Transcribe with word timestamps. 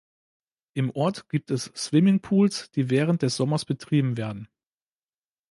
Im 0.73 0.89
Ort 0.95 1.29
gibt 1.29 1.51
es 1.51 1.65
Swimmingpools, 1.75 2.71
die 2.71 2.89
während 2.89 3.21
des 3.21 3.35
Sommers 3.35 3.65
betrieben 3.65 4.17
werden. 4.17 4.47